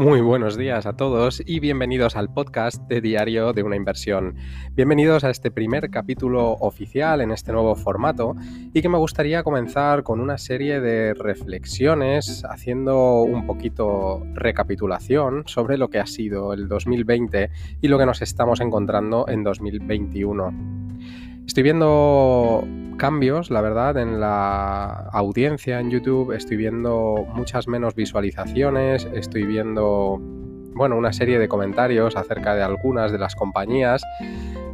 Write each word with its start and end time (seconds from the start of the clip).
Muy 0.00 0.22
buenos 0.22 0.56
días 0.56 0.86
a 0.86 0.94
todos 0.94 1.42
y 1.44 1.60
bienvenidos 1.60 2.16
al 2.16 2.32
podcast 2.32 2.80
de 2.88 3.02
Diario 3.02 3.52
de 3.52 3.62
una 3.62 3.76
Inversión. 3.76 4.34
Bienvenidos 4.72 5.24
a 5.24 5.30
este 5.30 5.50
primer 5.50 5.90
capítulo 5.90 6.52
oficial 6.52 7.20
en 7.20 7.30
este 7.30 7.52
nuevo 7.52 7.74
formato 7.74 8.34
y 8.72 8.80
que 8.80 8.88
me 8.88 8.96
gustaría 8.96 9.42
comenzar 9.42 10.02
con 10.02 10.20
una 10.20 10.38
serie 10.38 10.80
de 10.80 11.12
reflexiones 11.12 12.42
haciendo 12.48 13.20
un 13.20 13.46
poquito 13.46 14.22
recapitulación 14.32 15.42
sobre 15.44 15.76
lo 15.76 15.90
que 15.90 15.98
ha 15.98 16.06
sido 16.06 16.54
el 16.54 16.66
2020 16.66 17.50
y 17.82 17.88
lo 17.88 17.98
que 17.98 18.06
nos 18.06 18.22
estamos 18.22 18.62
encontrando 18.62 19.28
en 19.28 19.44
2021. 19.44 20.54
Estoy 21.46 21.62
viendo 21.62 22.64
cambios, 23.00 23.50
la 23.50 23.62
verdad, 23.62 23.96
en 23.96 24.20
la 24.20 25.08
audiencia 25.12 25.80
en 25.80 25.90
YouTube. 25.90 26.32
Estoy 26.32 26.58
viendo 26.58 27.26
muchas 27.34 27.66
menos 27.66 27.94
visualizaciones. 27.94 29.08
Estoy 29.14 29.46
viendo, 29.46 30.18
bueno, 30.74 30.98
una 30.98 31.10
serie 31.14 31.38
de 31.38 31.48
comentarios 31.48 32.14
acerca 32.14 32.54
de 32.54 32.62
algunas 32.62 33.10
de 33.10 33.16
las 33.16 33.34
compañías. 33.34 34.02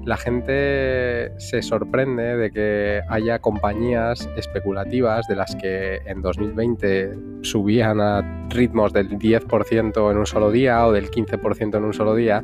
La 0.04 0.16
gente 0.16 1.38
se 1.38 1.62
sorprende 1.62 2.36
de 2.36 2.50
que 2.50 3.00
haya 3.08 3.38
compañías 3.38 4.28
especulativas 4.36 5.28
de 5.28 5.36
las 5.36 5.54
que 5.54 6.00
en 6.04 6.20
2020 6.20 7.14
subían 7.42 8.00
a 8.00 8.48
ritmos 8.50 8.92
del 8.92 9.08
10% 9.10 10.10
en 10.10 10.18
un 10.18 10.26
solo 10.26 10.50
día 10.50 10.84
o 10.84 10.90
del 10.90 11.12
15% 11.12 11.76
en 11.76 11.84
un 11.84 11.94
solo 11.94 12.16
día. 12.16 12.42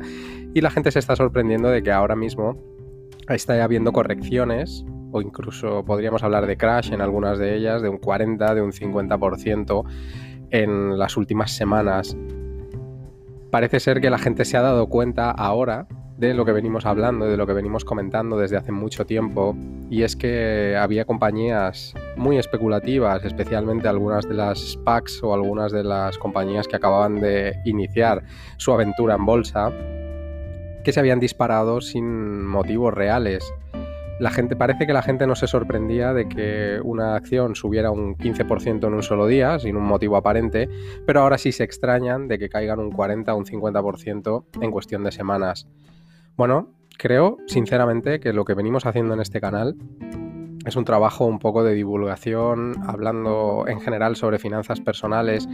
Y 0.53 0.61
la 0.61 0.71
gente 0.71 0.91
se 0.91 0.99
está 0.99 1.17
sorprendiendo 1.17 1.67
de 1.67 1.83
que 1.83 1.91
ahora 1.91 2.15
mismo 2.15 2.57
está 3.27 3.61
habiendo 3.61 3.91
correcciones 3.91 4.85
o 5.13 5.21
incluso 5.21 5.85
podríamos 5.85 6.23
hablar 6.23 6.47
de 6.47 6.57
crash 6.57 6.91
en 6.91 6.99
algunas 6.99 7.37
de 7.37 7.55
ellas, 7.55 7.81
de 7.81 7.87
un 7.87 7.97
40, 7.97 8.55
de 8.55 8.61
un 8.61 8.71
50% 8.71 9.83
en 10.49 10.97
las 10.97 11.15
últimas 11.15 11.51
semanas. 11.51 12.17
Parece 13.51 13.79
ser 13.79 14.01
que 14.01 14.09
la 14.09 14.17
gente 14.17 14.43
se 14.43 14.57
ha 14.57 14.61
dado 14.61 14.87
cuenta 14.87 15.29
ahora 15.29 15.87
de 16.17 16.33
lo 16.33 16.45
que 16.45 16.51
venimos 16.51 16.85
hablando, 16.85 17.25
de 17.25 17.37
lo 17.37 17.45
que 17.45 17.53
venimos 17.53 17.85
comentando 17.85 18.37
desde 18.37 18.57
hace 18.57 18.71
mucho 18.71 19.05
tiempo, 19.05 19.55
y 19.89 20.01
es 20.01 20.15
que 20.15 20.75
había 20.75 21.05
compañías 21.05 21.93
muy 22.15 22.37
especulativas, 22.37 23.23
especialmente 23.25 23.87
algunas 23.87 24.27
de 24.27 24.33
las 24.33 24.59
SPACs 24.59 25.21
o 25.21 25.33
algunas 25.33 25.71
de 25.71 25.83
las 25.83 26.17
compañías 26.17 26.67
que 26.67 26.75
acababan 26.75 27.19
de 27.19 27.55
iniciar 27.65 28.23
su 28.57 28.71
aventura 28.71 29.15
en 29.15 29.25
bolsa, 29.25 29.71
que 30.83 30.91
se 30.91 30.99
habían 30.99 31.19
disparado 31.19 31.81
sin 31.81 32.45
motivos 32.45 32.93
reales. 32.93 33.53
La 34.23 34.31
gente 34.31 34.55
parece 34.55 34.87
que 34.87 34.93
la 34.93 35.01
gente 35.01 35.27
no 35.27 35.35
se 35.35 35.47
sorprendía 35.47 36.13
de 36.13 36.29
que 36.29 36.79
una 36.81 37.15
acción 37.15 37.55
subiera 37.55 37.91
un 37.91 38.15
15% 38.15 38.87
en 38.87 38.93
un 38.93 39.03
solo 39.03 39.27
día, 39.27 39.59
sin 39.59 39.75
un 39.75 39.83
motivo 39.83 40.15
aparente, 40.15 40.69
pero 41.05 41.19
ahora 41.19 41.37
sí 41.37 41.51
se 41.51 41.65
extrañan 41.65 42.29
de 42.29 42.39
que 42.39 42.47
caigan 42.47 42.79
un 42.79 42.89
40 42.89 43.33
o 43.33 43.37
un 43.37 43.43
50% 43.43 44.45
en 44.61 44.71
cuestión 44.71 45.03
de 45.03 45.11
semanas. 45.11 45.67
Bueno, 46.37 46.71
creo 46.97 47.35
sinceramente 47.47 48.21
que 48.21 48.31
lo 48.31 48.45
que 48.45 48.53
venimos 48.53 48.85
haciendo 48.85 49.13
en 49.13 49.19
este 49.19 49.41
canal 49.41 49.75
es 50.65 50.77
un 50.77 50.85
trabajo 50.85 51.25
un 51.25 51.39
poco 51.39 51.65
de 51.65 51.73
divulgación, 51.73 52.75
hablando 52.87 53.65
en 53.67 53.81
general 53.81 54.15
sobre 54.15 54.39
finanzas 54.39 54.79
personales, 54.79 55.49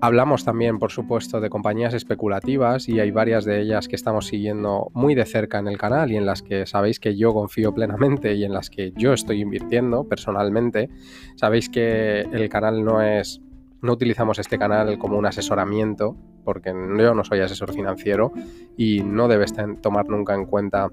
Hablamos 0.00 0.44
también, 0.44 0.78
por 0.78 0.92
supuesto, 0.92 1.40
de 1.40 1.50
compañías 1.50 1.92
especulativas 1.92 2.88
y 2.88 3.00
hay 3.00 3.10
varias 3.10 3.44
de 3.44 3.60
ellas 3.60 3.88
que 3.88 3.96
estamos 3.96 4.28
siguiendo 4.28 4.92
muy 4.94 5.16
de 5.16 5.24
cerca 5.24 5.58
en 5.58 5.66
el 5.66 5.76
canal 5.76 6.12
y 6.12 6.16
en 6.16 6.24
las 6.24 6.40
que 6.40 6.66
sabéis 6.66 7.00
que 7.00 7.16
yo 7.16 7.34
confío 7.34 7.74
plenamente 7.74 8.34
y 8.34 8.44
en 8.44 8.52
las 8.52 8.70
que 8.70 8.92
yo 8.96 9.12
estoy 9.12 9.40
invirtiendo 9.40 10.04
personalmente. 10.04 10.88
Sabéis 11.34 11.68
que 11.68 12.20
el 12.20 12.48
canal 12.48 12.84
no 12.84 13.02
es... 13.02 13.40
No 13.82 13.92
utilizamos 13.92 14.38
este 14.38 14.58
canal 14.58 14.98
como 14.98 15.18
un 15.18 15.26
asesoramiento, 15.26 16.16
porque 16.44 16.70
yo 16.70 17.14
no 17.14 17.24
soy 17.24 17.40
asesor 17.40 17.72
financiero 17.72 18.32
y 18.76 19.02
no 19.02 19.26
debes 19.26 19.52
tomar 19.82 20.08
nunca 20.08 20.34
en 20.34 20.46
cuenta 20.46 20.90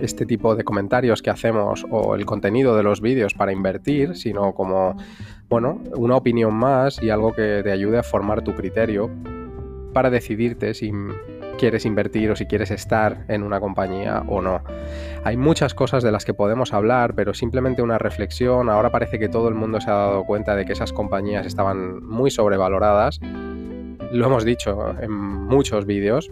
este 0.00 0.26
tipo 0.26 0.54
de 0.54 0.64
comentarios 0.64 1.22
que 1.22 1.30
hacemos 1.30 1.86
o 1.90 2.14
el 2.14 2.26
contenido 2.26 2.76
de 2.76 2.82
los 2.82 3.00
vídeos 3.00 3.34
para 3.34 3.52
invertir, 3.52 4.16
sino 4.16 4.54
como, 4.54 4.96
bueno, 5.48 5.80
una 5.96 6.16
opinión 6.16 6.54
más 6.54 7.02
y 7.02 7.10
algo 7.10 7.32
que 7.32 7.62
te 7.62 7.72
ayude 7.72 7.98
a 7.98 8.02
formar 8.02 8.42
tu 8.42 8.54
criterio 8.54 9.10
para 9.92 10.10
decidirte 10.10 10.74
si 10.74 10.92
quieres 11.58 11.84
invertir 11.84 12.30
o 12.30 12.36
si 12.36 12.46
quieres 12.46 12.70
estar 12.70 13.24
en 13.28 13.42
una 13.42 13.60
compañía 13.60 14.22
o 14.28 14.40
no. 14.40 14.62
Hay 15.24 15.36
muchas 15.36 15.74
cosas 15.74 16.02
de 16.02 16.10
las 16.10 16.24
que 16.24 16.32
podemos 16.32 16.72
hablar, 16.72 17.14
pero 17.14 17.34
simplemente 17.34 17.82
una 17.82 17.98
reflexión. 17.98 18.70
Ahora 18.70 18.90
parece 18.90 19.18
que 19.18 19.28
todo 19.28 19.48
el 19.48 19.54
mundo 19.54 19.80
se 19.80 19.90
ha 19.90 19.94
dado 19.94 20.24
cuenta 20.24 20.56
de 20.56 20.64
que 20.64 20.72
esas 20.72 20.92
compañías 20.92 21.46
estaban 21.46 22.02
muy 22.02 22.30
sobrevaloradas. 22.30 23.20
Lo 24.10 24.26
hemos 24.26 24.44
dicho 24.44 24.94
en 25.00 25.12
muchos 25.12 25.84
vídeos. 25.84 26.30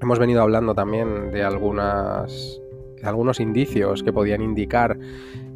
Hemos 0.00 0.20
venido 0.20 0.42
hablando 0.42 0.74
también 0.74 1.32
de 1.32 1.42
algunas 1.42 2.60
algunos 3.06 3.40
indicios 3.40 4.02
que 4.02 4.12
podían 4.12 4.42
indicar 4.42 4.98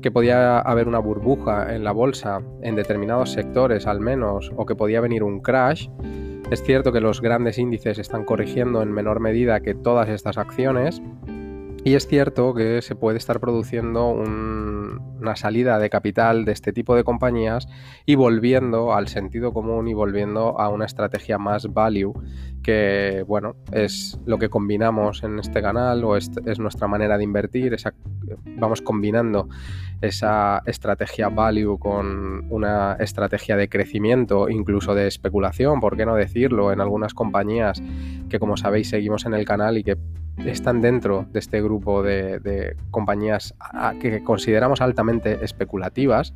que 0.03 0.11
podía 0.11 0.61
haber 0.61 0.89
una 0.89 0.99
burbuja 0.99 1.75
en 1.75 1.85
la 1.85 1.93
bolsa 1.93 2.41
en 2.63 2.77
determinados 2.77 3.33
sectores 3.33 3.87
al 3.87 4.01
menos 4.01 4.53
o 4.57 4.67
que 4.67 4.75
podía 4.75 5.01
venir 5.01 5.23
un 5.23 5.41
crash. 5.41 5.89
Es 6.51 6.63
cierto 6.63 6.93
que 6.93 7.01
los 7.01 7.21
grandes 7.21 7.59
índices 7.59 7.99
están 7.99 8.25
corrigiendo 8.25 8.83
en 8.83 8.93
menor 8.93 9.21
medida 9.21 9.61
que 9.61 9.75
todas 9.75 10.09
estas 10.09 10.39
acciones 10.39 11.03
y 11.89 11.95
es 11.95 12.07
cierto 12.07 12.53
que 12.53 12.83
se 12.83 12.95
puede 12.95 13.17
estar 13.17 13.41
produciendo 13.41 14.11
una 14.11 15.37
salida 15.37 15.79
de 15.79 15.89
capital 15.89 16.45
de 16.45 16.53
este 16.53 16.71
tipo 16.71 16.95
de 16.95 17.03
compañías 17.03 17.67
y 18.05 18.15
volviendo 18.15 18.93
al 18.93 19.09
sentido 19.09 19.55
común 19.55 19.89
y 19.89 19.95
volviendo 19.95 20.61
a 20.61 20.69
una 20.69 20.85
estrategia 20.85 21.39
más 21.39 21.73
value 21.73 22.13
que, 22.63 23.25
bueno, 23.27 23.57
es 23.73 24.21
lo 24.27 24.37
que 24.37 24.51
combinamos 24.51 25.23
en 25.23 25.39
este 25.39 25.63
canal 25.63 26.05
o 26.05 26.19
es, 26.19 26.31
nuestra 26.59 26.89
manera 26.89 27.17
de 27.17 27.25
invertir. 27.25 27.75
vamos 28.59 28.83
combinando 28.83 29.49
esa 30.03 30.63
estrategia 30.67 31.31
value 31.31 31.79
con 31.79 32.45
una 32.51 32.99
estrategia 33.01 33.57
de 33.57 33.71
crecimiento, 33.71 34.51
incluso 34.51 34.95
de 34.95 35.07
especulación, 35.07 35.81
¿por 35.81 35.97
qué 35.97 36.05
no 36.05 36.17
decirlo? 36.17 36.71
En 36.71 36.83
algunas 36.83 37.15
compañías 37.15 37.83
que, 38.29 38.39
como 38.39 38.59
sabéis, 38.59 38.91
seguimos 38.91 39.25
en 39.25 39.33
el 39.33 39.47
canal 39.47 39.79
y 39.79 39.85
que 39.85 39.97
están 40.47 40.81
dentro 40.81 41.27
de 41.33 41.39
este 41.39 41.61
grupo 41.63 42.03
de, 42.03 42.77
compañías 42.91 43.55
que 44.01 44.23
consideramos 44.23 44.81
altamente 44.81 45.45
especulativas, 45.45 46.35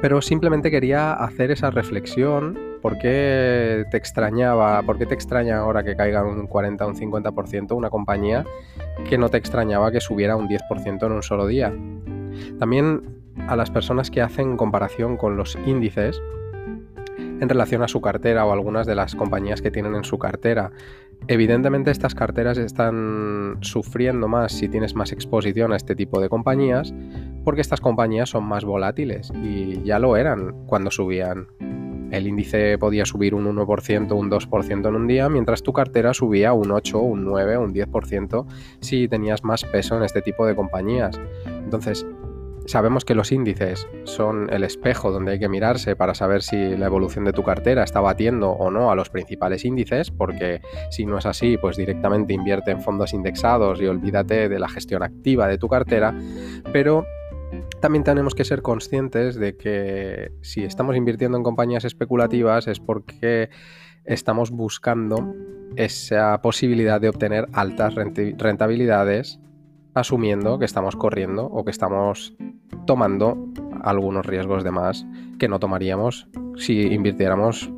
pero 0.00 0.20
simplemente 0.20 0.70
quería 0.70 1.12
hacer 1.12 1.50
esa 1.50 1.70
reflexión, 1.70 2.58
¿por 2.80 2.98
qué 2.98 3.84
te 3.90 3.96
extrañaba, 3.96 4.82
por 4.82 4.98
qué 4.98 5.06
te 5.06 5.14
extraña 5.14 5.58
ahora 5.58 5.84
que 5.84 5.96
caiga 5.96 6.24
un 6.24 6.46
40 6.46 6.84
o 6.84 6.88
un 6.88 6.96
50% 6.96 7.76
una 7.76 7.90
compañía 7.90 8.44
que 9.08 9.18
no 9.18 9.28
te 9.28 9.38
extrañaba 9.38 9.92
que 9.92 10.00
subiera 10.00 10.36
un 10.36 10.48
10% 10.48 11.06
en 11.06 11.12
un 11.12 11.22
solo 11.22 11.46
día? 11.46 11.72
También 12.58 13.20
a 13.48 13.56
las 13.56 13.70
personas 13.70 14.10
que 14.10 14.20
hacen 14.20 14.56
comparación 14.56 15.16
con 15.16 15.36
los 15.36 15.56
índices, 15.66 16.20
en 17.42 17.48
relación 17.48 17.82
a 17.82 17.88
su 17.88 18.00
cartera 18.00 18.46
o 18.46 18.52
algunas 18.52 18.86
de 18.86 18.94
las 18.94 19.16
compañías 19.16 19.60
que 19.60 19.72
tienen 19.72 19.96
en 19.96 20.04
su 20.04 20.16
cartera. 20.16 20.70
Evidentemente 21.28 21.90
estas 21.90 22.14
carteras 22.14 22.58
están 22.58 23.58
sufriendo 23.60 24.28
más 24.28 24.52
si 24.52 24.68
tienes 24.68 24.94
más 24.94 25.12
exposición 25.12 25.72
a 25.72 25.76
este 25.76 25.94
tipo 25.94 26.20
de 26.20 26.28
compañías 26.28 26.92
porque 27.44 27.60
estas 27.60 27.80
compañías 27.80 28.30
son 28.30 28.44
más 28.44 28.64
volátiles 28.64 29.32
y 29.42 29.82
ya 29.82 29.98
lo 29.98 30.16
eran 30.16 30.66
cuando 30.66 30.90
subían. 30.90 31.46
El 32.10 32.26
índice 32.26 32.76
podía 32.76 33.06
subir 33.06 33.34
un 33.34 33.46
1%, 33.46 34.12
un 34.12 34.30
2% 34.30 34.88
en 34.88 34.94
un 34.94 35.06
día, 35.06 35.30
mientras 35.30 35.62
tu 35.62 35.72
cartera 35.72 36.12
subía 36.12 36.52
un 36.52 36.70
8, 36.70 36.98
un 36.98 37.24
9, 37.24 37.56
un 37.56 37.72
10% 37.72 38.44
si 38.80 39.08
tenías 39.08 39.42
más 39.44 39.64
peso 39.64 39.96
en 39.96 40.02
este 40.02 40.20
tipo 40.20 40.44
de 40.44 40.54
compañías. 40.54 41.18
Entonces, 41.46 42.06
Sabemos 42.66 43.04
que 43.04 43.14
los 43.14 43.32
índices 43.32 43.88
son 44.04 44.48
el 44.52 44.64
espejo 44.64 45.10
donde 45.10 45.32
hay 45.32 45.38
que 45.38 45.48
mirarse 45.48 45.96
para 45.96 46.14
saber 46.14 46.42
si 46.42 46.76
la 46.76 46.86
evolución 46.86 47.24
de 47.24 47.32
tu 47.32 47.42
cartera 47.42 47.82
está 47.82 48.00
batiendo 48.00 48.50
o 48.50 48.70
no 48.70 48.90
a 48.90 48.94
los 48.94 49.10
principales 49.10 49.64
índices, 49.64 50.10
porque 50.10 50.60
si 50.90 51.04
no 51.04 51.18
es 51.18 51.26
así, 51.26 51.58
pues 51.58 51.76
directamente 51.76 52.32
invierte 52.32 52.70
en 52.70 52.80
fondos 52.80 53.12
indexados 53.12 53.80
y 53.80 53.86
olvídate 53.86 54.48
de 54.48 54.58
la 54.58 54.68
gestión 54.68 55.02
activa 55.02 55.48
de 55.48 55.58
tu 55.58 55.68
cartera, 55.68 56.14
pero 56.72 57.04
también 57.80 58.04
tenemos 58.04 58.34
que 58.34 58.44
ser 58.44 58.62
conscientes 58.62 59.34
de 59.34 59.56
que 59.56 60.32
si 60.40 60.64
estamos 60.64 60.96
invirtiendo 60.96 61.36
en 61.36 61.42
compañías 61.42 61.84
especulativas 61.84 62.68
es 62.68 62.80
porque 62.80 63.50
estamos 64.04 64.50
buscando 64.50 65.34
esa 65.76 66.40
posibilidad 66.42 67.00
de 67.00 67.08
obtener 67.08 67.48
altas 67.52 67.94
rentabilidades 67.94 69.40
asumiendo 69.94 70.58
que 70.58 70.64
estamos 70.64 70.96
corriendo 70.96 71.46
o 71.46 71.64
que 71.64 71.70
estamos 71.70 72.34
tomando 72.86 73.48
algunos 73.82 74.24
riesgos 74.26 74.64
de 74.64 74.70
más 74.70 75.06
que 75.38 75.48
no 75.48 75.58
tomaríamos 75.58 76.28
si 76.56 76.92
invirtiéramos 76.92 77.70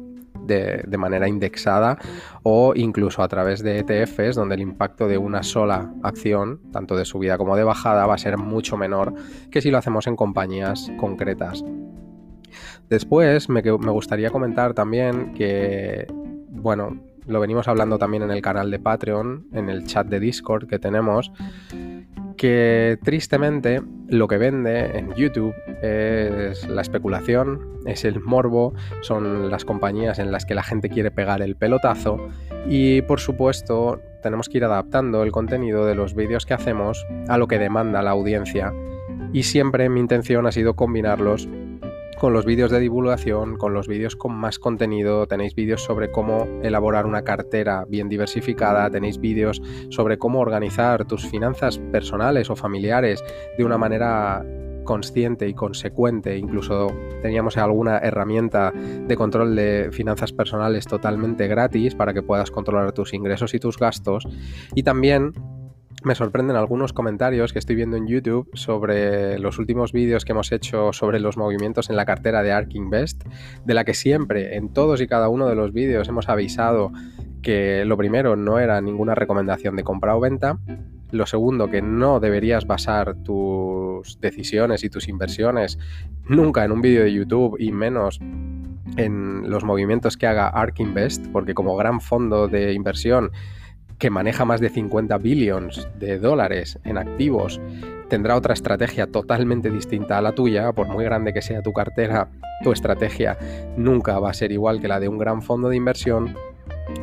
de, 0.47 0.99
manera 0.99 1.29
indexada 1.29 1.99
o 2.43 2.75
incluso 2.77 3.23
a 3.23 3.29
través 3.29 3.63
de 3.63 3.79
ETFs 3.79 4.37
donde 4.37 4.55
el 4.55 4.61
impacto 4.61 5.09
de 5.09 5.19
una 5.19 5.43
sola 5.43 5.93
acción, 6.03 6.61
tanto 6.71 6.97
de 6.97 7.05
subida 7.05 7.39
como 7.39 7.57
de 7.57 7.65
bajada, 7.65 8.07
va 8.07 8.15
a 8.15 8.19
ser 8.19 8.37
mucho 8.37 8.77
menor 8.77 9.15
que 9.51 9.61
si 9.61 9.71
lo 9.71 9.79
hacemos 9.79 10.07
en 10.07 10.17
compañías 10.17 10.91
concretas. 10.99 11.65
Después 12.89 13.49
me, 13.49 13.63
me 13.63 13.91
gustaría 13.91 14.31
comentar 14.31 14.75
también 14.75 15.33
que 15.33 16.07
bueno, 16.51 16.99
lo 17.27 17.41
venimos 17.41 17.69
hablando 17.69 17.99
también 17.99 18.23
en 18.23 18.31
el 18.31 18.43
canal 18.43 18.71
de 18.71 18.79
Patreon, 18.79 19.47
en 19.53 19.69
el 19.69 19.87
chat 19.87 20.07
de 20.07 20.21
Discord 20.21 20.69
que 20.69 20.79
tenemos, 20.79 21.33
que 22.44 22.99
tristemente 23.02 23.81
lo 24.06 24.29
que 24.29 24.37
vende 24.37 24.99
en 24.99 25.14
YouTube 25.14 25.55
es 25.81 26.69
la 26.69 26.82
especulación, 26.82 27.79
es 27.87 28.05
el 28.05 28.20
morbo, 28.20 28.75
son 29.00 29.50
las 29.50 29.64
compañías 29.64 30.19
en 30.19 30.31
las 30.31 30.44
que 30.44 30.55
la 30.55 30.62
gente 30.62 30.91
quiere 30.91 31.11
pegar 31.11 31.41
el 31.41 31.56
pelotazo 31.56 32.19
y 32.69 33.00
por 33.00 33.20
supuesto 33.20 33.99
tenemos 34.23 34.50
que 34.50 34.58
ir 34.58 34.64
adaptando 34.64 35.23
el 35.23 35.32
contenido 35.32 35.87
de 35.87 35.94
los 35.94 36.14
vídeos 36.14 36.44
que 36.44 36.52
hacemos 36.52 37.06
a 37.29 37.38
lo 37.38 37.49
que 37.49 37.58
demanda 37.58 38.02
la 38.02 38.11
audiencia. 38.11 38.75
Y 39.32 39.44
siempre 39.44 39.88
mi 39.88 40.00
intención 40.00 40.46
ha 40.46 40.52
sido 40.52 40.76
combinarlos 40.76 41.49
con 42.25 42.32
los 42.32 42.47
vídeos 42.47 42.71
de 42.71 42.81
divulgación, 42.81 43.59
con 43.59 43.75
los 43.75 43.87
vídeos 43.87 44.17
con 44.17 44.32
más 44.32 44.59
contenido, 44.59 45.26
tenéis 45.26 45.55
vídeos 45.55 45.85
sobre 45.85 46.11
cómo 46.11 46.49
elaborar 46.62 47.05
una 47.05 47.21
cartera 47.23 47.85
bien 47.87 48.09
diversificada, 48.09 48.88
tenéis 48.88 49.21
vídeos 49.21 49.61
sobre 49.91 50.17
cómo 50.17 50.41
organizar 50.41 51.05
tus 51.05 51.26
finanzas 51.26 51.76
personales 51.93 52.49
o 52.49 52.56
familiares 52.56 53.23
de 53.59 53.65
una 53.67 53.76
manera 53.76 54.43
consciente 54.85 55.47
y 55.47 55.53
consecuente, 55.53 56.38
incluso 56.38 56.87
teníamos 57.21 57.59
alguna 57.59 57.99
herramienta 57.99 58.73
de 58.73 59.17
control 59.17 59.55
de 59.55 59.91
finanzas 59.93 60.32
personales 60.32 60.87
totalmente 60.87 61.47
gratis 61.47 61.94
para 61.94 62.15
que 62.15 62.23
puedas 62.23 62.50
controlar 62.50 62.93
tus 62.93 63.12
ingresos 63.12 63.53
y 63.53 63.59
tus 63.59 63.77
gastos. 63.77 64.27
Y 64.75 64.82
también 64.82 65.35
me 66.05 66.15
sorprenden 66.15 66.56
algunos 66.56 66.93
comentarios 66.93 67.53
que 67.53 67.59
estoy 67.59 67.77
viendo 67.77 67.97
en 67.97 68.06
YouTube 68.06 68.51
sobre 68.53 69.39
los 69.39 69.59
últimos 69.59 69.93
vídeos 69.93 70.25
que 70.25 70.33
hemos 70.33 70.53
hecho 70.53 70.93
sobre 70.93 71.19
los 71.19 71.37
movimientos 71.37 71.89
en 71.89 71.97
la 71.97 72.05
cartera 72.05 72.43
de 72.43 72.53
ARK 72.53 72.75
Invest, 72.75 73.25
de 73.65 73.75
la 73.75 73.85
que 73.85 73.95
siempre 73.95 74.56
en 74.56 74.73
todos 74.73 75.01
y 75.01 75.06
cada 75.06 75.29
uno 75.29 75.49
de 75.49 75.55
los 75.55 75.73
vídeos 75.73 76.06
hemos 76.09 76.29
avisado 76.29 76.93
que 77.43 77.85
lo 77.87 77.97
primero 77.97 78.37
no 78.37 78.59
era 78.59 78.81
ninguna 78.81 79.15
recomendación 79.15 79.77
de 79.77 79.85
compra 79.85 80.15
o 80.17 80.21
venta, 80.21 80.59
lo 81.11 81.27
segundo 81.27 81.71
que 81.71 81.81
no 81.81 82.21
deberías 82.21 82.67
basar 82.67 83.15
tus 83.23 84.21
decisiones 84.21 84.85
y 84.85 84.91
tus 84.91 85.09
inversiones 85.09 85.79
nunca 86.29 86.65
en 86.65 86.73
un 86.73 86.83
vídeo 86.83 87.03
de 87.05 87.12
YouTube 87.12 87.56
y 87.59 87.73
menos 87.73 88.21
en 88.97 89.49
los 89.49 89.65
movimientos 89.65 90.17
que 90.17 90.27
haga 90.27 90.49
ARK 90.49 90.81
Invest, 90.81 91.27
porque 91.33 91.55
como 91.55 91.77
gran 91.77 92.01
fondo 92.01 92.49
de 92.49 92.75
inversión 92.75 93.31
que 93.99 94.11
maneja 94.11 94.44
más 94.44 94.61
de 94.61 94.69
50 94.69 95.19
billions 95.19 95.88
de 95.99 96.19
dólares 96.19 96.79
en 96.85 96.99
activos, 96.99 97.61
tendrá 98.08 98.37
otra 98.37 98.55
estrategia 98.55 99.06
totalmente 99.06 99.70
distinta 99.70 100.19
a 100.19 100.23
la 100.23 100.32
tuya, 100.32 100.73
por 100.73 100.88
muy 100.88 101.05
grande 101.05 101.32
que 101.32 101.43
sea 101.43 101.62
tu 101.62 101.73
cartera, 101.73 102.29
tu 102.62 102.73
estrategia 102.73 103.37
nunca 103.76 104.19
va 104.19 104.31
a 104.31 104.35
ser 104.35 104.52
igual 104.52 104.81
que 104.81 104.88
la 104.88 105.00
de 105.00 105.08
un 105.08 105.19
gran 105.19 105.43
fondo 105.43 105.69
de 105.69 105.76
inversión. 105.76 106.35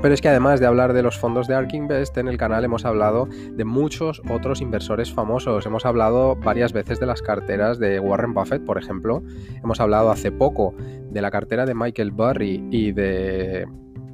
Pero 0.02 0.14
es 0.14 0.22
que 0.22 0.30
además 0.30 0.60
de 0.60 0.68
hablar 0.68 0.94
de 0.94 1.04
los 1.04 1.18
fondos 1.18 1.48
de 1.48 1.56
ARK 1.56 1.74
Invest, 1.74 2.18
en 2.18 2.28
el 2.28 2.38
canal 2.38 2.64
hemos 2.64 2.86
hablado 2.86 3.28
de 3.28 3.66
muchos 3.66 4.22
otros 4.30 4.62
inversores 4.62 5.12
famosos. 5.12 5.66
Hemos 5.66 5.86
hablado 5.86 6.36
varias 6.36 6.72
veces 6.72 7.00
de 7.00 7.08
las 7.08 7.22
carteras 7.22 7.80
de 7.80 8.00
Warren 8.00 8.34
Buffett, 8.34 8.64
por 8.64 8.78
ejemplo. 8.78 9.24
Hemos 9.64 9.80
hablado 9.80 10.12
hace 10.12 10.32
poco 10.32 10.76
de 10.78 11.22
la 11.22 11.32
cartera 11.32 11.66
de 11.66 11.74
Michael 11.74 12.12
Burry 12.12 12.64
y 12.72 12.92
de 12.92 13.68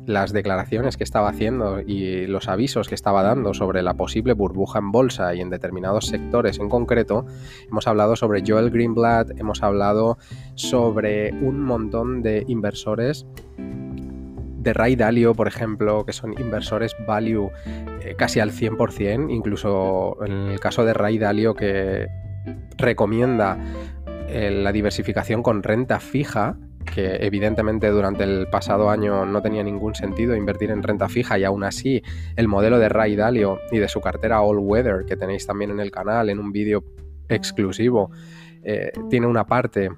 las 0.07 0.31
declaraciones 0.31 0.95
que 0.95 1.03
estaba 1.03 1.29
haciendo 1.29 1.81
y 1.81 2.25
los 2.27 2.47
avisos 2.47 2.87
que 2.87 2.95
estaba 2.95 3.23
dando 3.23 3.53
sobre 3.53 3.83
la 3.83 3.95
posible 3.95 4.33
burbuja 4.33 4.79
en 4.79 4.91
bolsa 4.91 5.35
y 5.35 5.41
en 5.41 5.49
determinados 5.49 6.07
sectores 6.07 6.59
en 6.59 6.69
concreto, 6.69 7.25
hemos 7.69 7.87
hablado 7.87 8.15
sobre 8.15 8.41
Joel 8.47 8.71
Greenblatt, 8.71 9.37
hemos 9.37 9.61
hablado 9.63 10.17
sobre 10.55 11.33
un 11.33 11.61
montón 11.61 12.21
de 12.21 12.45
inversores 12.47 13.27
de 13.57 14.73
Ray 14.73 14.95
Dalio, 14.95 15.35
por 15.35 15.49
ejemplo, 15.49 16.05
que 16.05 16.13
son 16.13 16.33
inversores 16.39 16.95
value 17.05 17.51
eh, 18.01 18.15
casi 18.17 18.39
al 18.39 18.51
100%, 18.51 19.29
incluso 19.29 20.17
en 20.25 20.31
el 20.31 20.59
caso 20.61 20.85
de 20.85 20.93
Ray 20.93 21.17
Dalio 21.17 21.53
que 21.53 22.07
recomienda 22.77 23.57
eh, 24.29 24.51
la 24.51 24.71
diversificación 24.71 25.43
con 25.43 25.63
renta 25.63 25.99
fija, 25.99 26.57
que 26.97 27.17
evidentemente 27.17 27.89
durante 27.89 28.23
el 28.23 28.47
pasado 28.47 28.89
año 28.89 29.23
no 29.23 29.43
tenía 29.43 29.61
ningún 29.61 29.93
sentido 29.93 30.35
invertir 30.35 30.71
en 30.71 30.81
renta 30.81 31.07
fija 31.07 31.37
y 31.37 31.43
aún 31.43 31.63
así 31.63 32.01
el 32.35 32.47
modelo 32.47 32.79
de 32.79 32.89
Ray 32.89 33.15
Dalio 33.15 33.59
y 33.71 33.77
de 33.77 33.87
su 33.87 34.01
cartera 34.01 34.41
All 34.41 34.57
Weather 34.57 35.05
que 35.05 35.15
tenéis 35.15 35.45
también 35.45 35.69
en 35.69 35.79
el 35.79 35.91
canal 35.91 36.31
en 36.31 36.39
un 36.39 36.51
vídeo 36.51 36.83
exclusivo 37.29 38.09
eh, 38.63 38.91
tiene 39.11 39.27
una 39.27 39.45
parte 39.45 39.91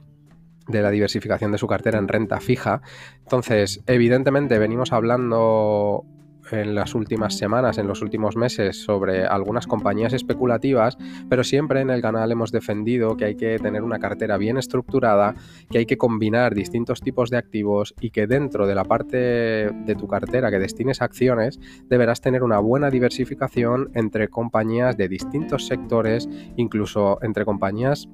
de 0.68 0.81
la 0.81 0.92
diversificación 0.92 1.54
de 1.54 1.57
su 1.57 1.68
cartera 1.68 2.00
en 2.00 2.10
renta 2.10 2.42
fija. 2.42 2.81
Entonces, 3.19 3.81
evidentemente 3.88 4.60
venimos 4.60 4.92
hablando 4.92 6.04
en 6.51 6.75
las 6.75 6.96
últimas 6.96 7.38
semanas, 7.38 7.78
en 7.78 7.88
los 7.88 8.01
últimos 8.01 8.36
meses, 8.36 8.84
sobre 8.84 9.25
algunas 9.25 9.68
compañías 9.68 10.13
especulativas, 10.13 10.98
pero 11.30 11.44
siempre 11.44 11.81
en 11.81 11.90
el 11.90 12.01
canal 12.01 12.31
hemos 12.31 12.51
defendido 12.51 13.18
que 13.18 13.25
hay 13.25 13.36
que 13.36 13.60
tener 13.60 13.84
una 13.84 14.00
cartera 14.00 14.38
bien 14.38 14.57
estructurada, 14.57 15.36
que 15.69 15.80
hay 15.80 15.86
que 15.86 15.98
combinar 15.98 16.56
distintos 16.56 17.01
tipos 17.01 17.30
de 17.30 17.38
activos 17.38 17.94
y 18.00 18.12
que 18.12 18.28
dentro 18.28 18.68
de 18.68 18.75
la 18.75 18.84
parte 18.84 19.18
de 19.18 19.96
tu 19.98 20.07
cartera 20.07 20.51
que 20.51 20.60
destines 20.60 21.01
a 21.01 21.06
acciones, 21.06 21.60
deberás 21.88 22.22
tener 22.22 22.44
una 22.44 22.60
buena 22.60 22.90
diversificación 22.90 23.92
entre 23.94 24.30
compañías 24.30 24.98
de 24.98 25.07
distintos 25.07 25.68
sectores, 25.68 26.30
incluso 26.56 27.19
entre 27.22 27.46
compañías 27.46 28.07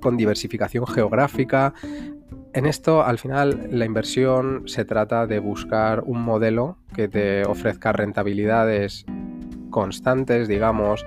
con 0.00 0.16
diversificación 0.16 0.86
geográfica, 0.86 1.74
en 2.52 2.66
esto, 2.66 3.04
al 3.04 3.18
final, 3.18 3.68
la 3.70 3.84
inversión 3.84 4.64
se 4.66 4.84
trata 4.84 5.26
de 5.26 5.38
buscar 5.38 6.02
un 6.04 6.20
modelo 6.20 6.76
que 6.94 7.08
te 7.08 7.44
ofrezca 7.44 7.92
rentabilidades 7.92 9.04
constantes, 9.70 10.48
digamos, 10.48 11.04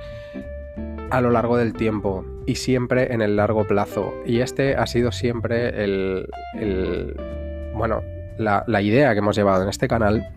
a 1.12 1.22
lo 1.22 1.30
largo 1.30 1.58
del 1.58 1.74
tiempo 1.74 2.26
y 2.46 2.56
siempre 2.56 3.14
en 3.14 3.22
el 3.22 3.36
largo 3.36 3.66
plazo. 3.68 4.14
Y 4.26 4.40
este 4.40 4.76
ha 4.76 4.88
sido 4.88 5.12
siempre 5.12 5.84
el, 5.84 6.28
bueno, 7.76 8.02
la, 8.38 8.64
la 8.68 8.82
idea 8.82 9.12
que 9.14 9.20
hemos 9.20 9.36
llevado 9.36 9.64
en 9.64 9.70
este 9.70 9.88
canal 9.88 10.28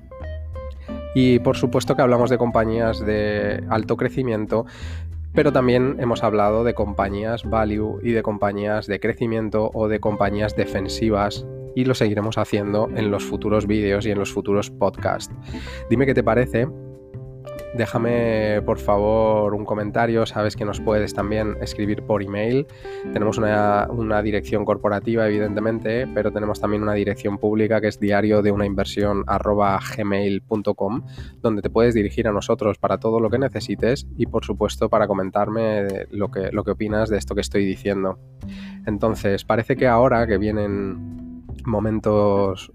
y 1.14 1.38
por 1.38 1.56
supuesto 1.56 1.96
que 1.96 2.02
hablamos 2.02 2.28
de 2.28 2.36
compañías 2.36 3.00
de 3.00 3.64
alto 3.70 3.96
crecimiento, 3.96 4.66
pero 5.36 5.52
también 5.52 5.96
hemos 6.00 6.24
hablado 6.24 6.64
de 6.64 6.72
compañías 6.72 7.44
value 7.44 8.00
y 8.02 8.12
de 8.12 8.22
compañías 8.22 8.86
de 8.86 8.98
crecimiento 8.98 9.70
o 9.74 9.86
de 9.86 10.00
compañías 10.00 10.56
defensivas 10.56 11.46
y 11.74 11.84
lo 11.84 11.94
seguiremos 11.94 12.38
haciendo 12.38 12.88
en 12.96 13.10
los 13.10 13.22
futuros 13.22 13.66
vídeos 13.66 14.06
y 14.06 14.10
en 14.10 14.18
los 14.18 14.32
futuros 14.32 14.70
podcasts. 14.70 15.34
Dime 15.90 16.06
qué 16.06 16.14
te 16.14 16.24
parece 16.24 16.66
Déjame 17.74 18.62
por 18.62 18.78
favor 18.78 19.54
un 19.54 19.64
comentario, 19.64 20.24
sabes 20.26 20.56
que 20.56 20.64
nos 20.64 20.80
puedes 20.80 21.14
también 21.14 21.56
escribir 21.60 22.02
por 22.02 22.22
email. 22.22 22.66
Tenemos 23.12 23.38
una, 23.38 24.22
dirección 24.22 24.64
corporativa 24.64 25.26
evidentemente, 25.26 26.06
pero 26.14 26.32
tenemos 26.32 26.60
también 26.60 26.82
una 26.82 26.94
dirección 26.94 27.38
pública 27.38 27.80
que 27.80 27.88
es 27.88 28.00
diario 28.00 28.42
de 28.42 28.50
una 28.50 28.66
inversión 28.66 29.24
gmail.com 29.26 31.02
donde 31.42 31.62
te 31.62 31.70
puedes 31.70 31.94
dirigir 31.94 32.28
a 32.28 32.32
nosotros 32.32 32.78
para 32.78 32.98
todo 32.98 33.20
lo 33.20 33.30
que 33.30 33.38
necesites 33.38 34.06
y 34.16 34.26
por 34.26 34.44
supuesto 34.44 34.88
para 34.88 35.06
comentarme 35.06 36.06
lo 36.10 36.30
que, 36.30 36.50
lo 36.52 36.64
que 36.64 36.70
opinas 36.70 37.10
de 37.10 37.18
esto 37.18 37.34
que 37.34 37.42
estoy 37.42 37.66
diciendo. 37.66 38.18
Entonces, 38.86 39.44
parece 39.44 39.76
que 39.76 39.86
ahora 39.86 40.26
que 40.26 40.38
vienen 40.38 41.44
momentos 41.64 42.72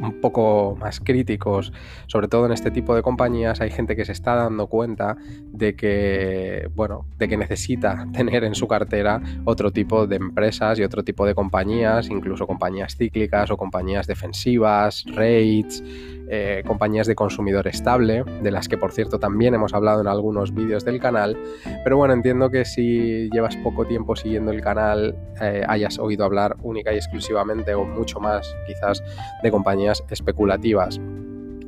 un 0.00 0.20
poco 0.20 0.76
más 0.78 1.00
críticos, 1.00 1.72
sobre 2.06 2.28
todo 2.28 2.46
en 2.46 2.52
este 2.52 2.70
tipo 2.70 2.94
de 2.94 3.02
compañías, 3.02 3.60
hay 3.60 3.70
gente 3.70 3.96
que 3.96 4.04
se 4.04 4.12
está 4.12 4.34
dando 4.34 4.66
cuenta 4.66 5.16
de 5.52 5.76
que, 5.76 6.68
bueno, 6.74 7.06
de 7.18 7.28
que 7.28 7.36
necesita 7.36 8.06
tener 8.12 8.44
en 8.44 8.54
su 8.54 8.68
cartera 8.68 9.20
otro 9.44 9.70
tipo 9.70 10.06
de 10.06 10.16
empresas 10.16 10.78
y 10.78 10.82
otro 10.82 11.04
tipo 11.04 11.26
de 11.26 11.34
compañías, 11.34 12.08
incluso 12.10 12.46
compañías 12.46 12.96
cíclicas 12.96 13.50
o 13.50 13.56
compañías 13.56 14.06
defensivas, 14.06 15.04
rates, 15.14 15.82
eh, 16.28 16.62
compañías 16.66 17.06
de 17.06 17.14
consumidor 17.14 17.66
estable, 17.68 18.24
de 18.42 18.50
las 18.50 18.68
que 18.68 18.78
por 18.78 18.92
cierto 18.92 19.18
también 19.18 19.54
hemos 19.54 19.74
hablado 19.74 20.00
en 20.00 20.06
algunos 20.06 20.54
vídeos 20.54 20.84
del 20.84 21.00
canal. 21.00 21.36
Pero 21.82 21.96
bueno, 21.96 22.14
entiendo 22.14 22.50
que 22.50 22.64
si 22.64 23.28
llevas 23.30 23.56
poco 23.58 23.84
tiempo 23.84 24.16
siguiendo 24.16 24.52
el 24.52 24.60
canal, 24.60 25.16
eh, 25.40 25.64
hayas 25.68 25.98
oído 25.98 26.24
hablar 26.24 26.56
única 26.62 26.92
y 26.92 26.96
exclusivamente 26.96 27.74
o 27.74 27.84
mucho 27.84 28.20
más 28.20 28.54
quizás 28.66 29.02
de 29.42 29.50
compañías 29.50 30.02
especulativas 30.10 31.00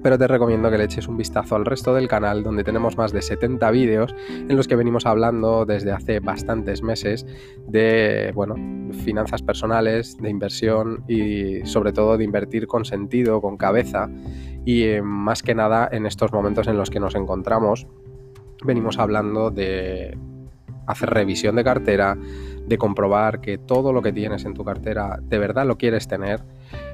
pero 0.06 0.18
te 0.18 0.28
recomiendo 0.28 0.70
que 0.70 0.78
le 0.78 0.84
eches 0.84 1.08
un 1.08 1.16
vistazo 1.16 1.56
al 1.56 1.64
resto 1.64 1.92
del 1.92 2.06
canal 2.06 2.44
donde 2.44 2.62
tenemos 2.62 2.96
más 2.96 3.10
de 3.10 3.20
70 3.22 3.68
vídeos 3.72 4.14
en 4.28 4.56
los 4.56 4.68
que 4.68 4.76
venimos 4.76 5.04
hablando 5.04 5.66
desde 5.66 5.90
hace 5.90 6.20
bastantes 6.20 6.80
meses 6.80 7.26
de, 7.66 8.30
bueno, 8.32 8.54
finanzas 9.02 9.42
personales, 9.42 10.16
de 10.18 10.30
inversión 10.30 11.02
y 11.08 11.66
sobre 11.66 11.92
todo 11.92 12.16
de 12.16 12.22
invertir 12.22 12.68
con 12.68 12.84
sentido, 12.84 13.40
con 13.40 13.56
cabeza. 13.56 14.08
Y 14.64 14.84
eh, 14.84 15.02
más 15.02 15.42
que 15.42 15.56
nada 15.56 15.88
en 15.90 16.06
estos 16.06 16.32
momentos 16.32 16.68
en 16.68 16.76
los 16.76 16.88
que 16.88 17.00
nos 17.00 17.16
encontramos 17.16 17.88
venimos 18.64 19.00
hablando 19.00 19.50
de 19.50 20.16
hacer 20.86 21.10
revisión 21.10 21.56
de 21.56 21.64
cartera, 21.64 22.16
de 22.66 22.78
comprobar 22.78 23.40
que 23.40 23.58
todo 23.58 23.92
lo 23.92 24.02
que 24.02 24.12
tienes 24.12 24.44
en 24.44 24.54
tu 24.54 24.64
cartera 24.64 25.18
de 25.22 25.38
verdad 25.38 25.66
lo 25.66 25.76
quieres 25.78 26.08
tener 26.08 26.42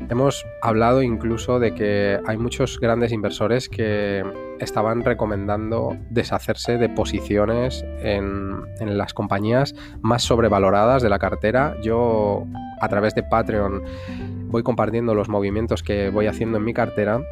Hemos 0.08 0.44
hablado 0.60 1.02
incluso 1.02 1.58
de 1.58 1.74
que 1.74 2.20
hay 2.26 2.36
muchos 2.36 2.78
grandes 2.78 3.12
inversores 3.12 3.68
que 3.68 4.24
estaban 4.58 5.02
recomendando 5.02 5.96
deshacerse 6.10 6.76
de 6.76 6.88
posiciones 6.88 7.84
en, 8.00 8.62
en, 8.80 8.98
las 8.98 9.14
compañías 9.14 9.74
más 10.02 10.22
sobrevaloradas 10.22 11.02
de 11.02 11.08
la 11.08 11.18
cartera. 11.18 11.76
Yo 11.82 12.44
a 12.80 12.88
través 12.88 13.14
de 13.14 13.22
Patreon 13.22 13.82
voy 14.48 14.62
compartiendo 14.62 15.14
los 15.14 15.28
movimientos 15.28 15.82
que 15.82 16.10
voy 16.10 16.26
haciendo 16.26 16.58
en 16.58 16.64
mi 16.64 16.74
cartera 16.74 17.22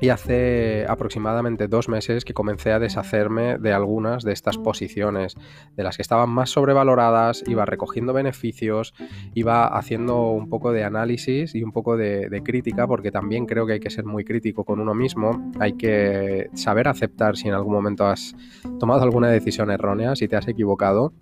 y 0.00 0.08
hace 0.08 0.86
aproximadamente 0.88 1.68
dos 1.68 1.88
meses 1.88 2.24
que 2.24 2.34
comencé 2.34 2.72
a 2.72 2.78
deshacerme 2.78 3.58
de 3.58 3.72
algunas 3.72 4.22
de 4.22 4.32
estas 4.32 4.58
posiciones, 4.58 5.34
de 5.76 5.82
las 5.82 5.96
que 5.96 6.02
estaban 6.02 6.30
más 6.30 6.50
sobrevaloradas, 6.50 7.44
iba 7.46 7.64
recogiendo 7.64 8.12
beneficios, 8.12 8.94
iba 9.34 9.66
haciendo 9.66 10.30
un 10.30 10.48
poco 10.48 10.72
de 10.72 10.84
análisis 10.84 11.54
y 11.54 11.62
un 11.62 11.72
poco 11.72 11.96
de, 11.96 12.42
crítica, 12.44 12.86
porque 12.86 13.10
también 13.10 13.46
creo 13.46 13.66
que 13.66 13.74
hay 13.74 13.80
que 13.80 13.90
ser 13.90 14.04
muy 14.04 14.24
crítico 14.24 14.64
con 14.64 14.80
uno 14.80 14.92
mismo, 14.94 15.50
hay 15.58 15.74
que 15.74 16.50
saber 16.52 16.88
aceptar 16.88 17.36
si 17.36 17.48
en 17.48 17.54
algún 17.54 17.72
momento 17.72 18.06
has 18.06 18.34
tomado 18.78 19.02
alguna 19.02 19.28
decisión 19.28 19.70
errónea, 19.70 20.14
si 20.16 20.28
te 20.28 20.36
has 20.36 20.46
equivocado. 20.48 21.12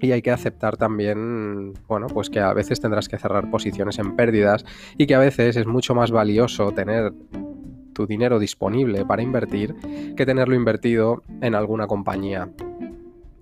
Y 0.00 0.12
hay 0.12 0.22
que 0.22 0.30
aceptar 0.30 0.76
también, 0.76 1.72
bueno, 1.88 2.06
pues 2.06 2.30
que 2.30 2.38
a 2.38 2.52
veces 2.52 2.80
tendrás 2.80 3.08
que 3.08 3.18
cerrar 3.18 3.50
posiciones 3.50 3.98
en 3.98 4.14
pérdidas 4.14 4.64
y 4.96 5.06
que 5.06 5.16
a 5.16 5.18
veces 5.18 5.56
es 5.56 5.66
mucho 5.66 5.92
más 5.94 6.12
valioso 6.12 6.70
tener 6.70 7.12
tu 7.98 8.06
dinero 8.06 8.38
disponible 8.38 9.04
para 9.04 9.22
invertir 9.22 9.74
que 10.16 10.24
tenerlo 10.24 10.54
invertido 10.54 11.24
en 11.40 11.56
alguna 11.56 11.88
compañía. 11.88 12.48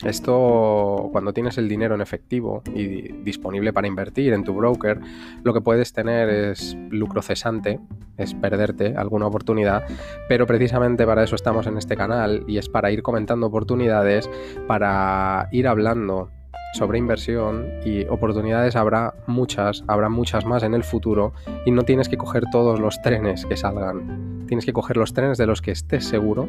Esto, 0.02 1.10
cuando 1.12 1.34
tienes 1.34 1.58
el 1.58 1.68
dinero 1.68 1.94
en 1.94 2.00
efectivo 2.00 2.62
y 2.75 3.12
disponible 3.22 3.75
para 3.75 3.86
invertir 3.86 4.32
en 4.32 4.44
tu 4.44 4.54
broker, 4.54 4.98
lo 5.42 5.52
que 5.52 5.60
puedes 5.60 5.92
tener 5.92 6.30
es 6.30 6.75
lucro 6.88 7.20
cesante, 7.20 7.80
es 8.16 8.32
perderte 8.32 8.94
alguna 8.96 9.26
oportunidad, 9.26 9.84
pero 10.26 10.46
precisamente 10.46 11.04
para 11.04 11.22
eso 11.25 11.36
estamos 11.36 11.66
en 11.66 11.76
este 11.76 11.94
canal 11.94 12.44
y 12.48 12.56
es 12.56 12.70
para 12.70 12.90
ir 12.90 13.02
comentando 13.02 13.48
oportunidades, 13.48 14.30
para 14.66 15.50
ir 15.52 15.68
hablando 15.68 16.30
sobre 16.72 16.98
inversión 16.98 17.66
y 17.84 18.06
oportunidades 18.06 18.76
habrá 18.76 19.14
muchas, 19.26 19.84
habrá 19.86 20.08
muchas 20.08 20.44
más 20.46 20.62
en 20.62 20.75
el 20.75 20.84
futuro 20.84 21.32
y 21.64 21.72
no 21.72 21.82
tienes 21.82 22.08
que 22.08 22.16
coger 22.16 22.44
todos 22.52 22.80
los 22.80 23.00
trenes 23.02 23.44
que 23.46 23.56
salgan. 23.56 24.35
Tienes 24.46 24.64
que 24.64 24.72
coger 24.72 24.96
los 24.96 25.12
trenes 25.12 25.38
de 25.38 25.46
los 25.46 25.60
que 25.62 25.72
estés 25.72 26.04
seguro, 26.04 26.48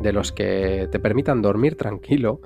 de 0.00 0.12
los 0.12 0.32
que 0.32 0.88
te 0.90 0.98
permitan 0.98 1.42
dormir 1.42 1.76
tranquilo 1.76 2.40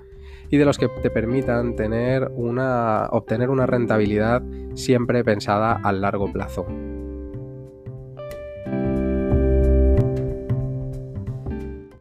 y 0.51 0.57
de 0.57 0.65
los 0.65 0.79
que 0.79 0.89
te 0.89 1.11
permitan 1.11 1.77
tener 1.77 2.31
una, 2.35 3.09
obtener 3.11 3.51
una 3.51 3.67
rentabilidad 3.67 4.43
siempre 4.75 5.25
pensada 5.25 5.81
a 5.83 5.93
largo 5.93 6.33
plazo. 6.33 6.67